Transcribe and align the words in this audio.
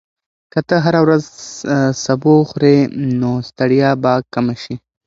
که 0.51 0.59
ته 0.67 0.75
هره 0.85 0.99
ورځ 1.05 1.23
سبو 2.03 2.31
وخورې، 2.37 2.77
نو 3.19 3.31
ستړیا 3.49 3.91
به 4.01 4.13
کمه 4.33 4.55
شي. 4.63 4.75